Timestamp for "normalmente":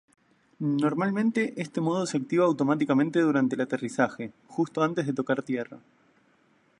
0.83-1.53